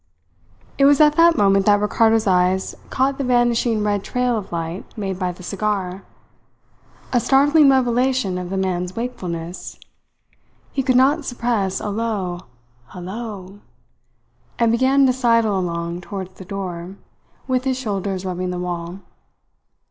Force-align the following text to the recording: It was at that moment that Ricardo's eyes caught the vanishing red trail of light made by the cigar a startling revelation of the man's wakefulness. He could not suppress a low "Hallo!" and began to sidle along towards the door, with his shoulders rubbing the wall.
It 0.79 0.85
was 0.85 0.99
at 0.99 1.13
that 1.17 1.37
moment 1.37 1.67
that 1.67 1.79
Ricardo's 1.79 2.25
eyes 2.25 2.73
caught 2.89 3.19
the 3.19 3.23
vanishing 3.23 3.83
red 3.83 4.03
trail 4.03 4.35
of 4.35 4.51
light 4.51 4.83
made 4.97 5.19
by 5.19 5.31
the 5.31 5.43
cigar 5.43 6.01
a 7.13 7.19
startling 7.19 7.69
revelation 7.69 8.39
of 8.39 8.49
the 8.49 8.57
man's 8.57 8.95
wakefulness. 8.95 9.79
He 10.71 10.81
could 10.81 10.95
not 10.95 11.23
suppress 11.23 11.79
a 11.79 11.89
low 11.89 12.47
"Hallo!" 12.93 13.59
and 14.57 14.71
began 14.71 15.05
to 15.05 15.13
sidle 15.13 15.55
along 15.59 16.01
towards 16.01 16.33
the 16.33 16.45
door, 16.45 16.95
with 17.47 17.65
his 17.65 17.77
shoulders 17.77 18.25
rubbing 18.25 18.49
the 18.49 18.57
wall. 18.57 19.01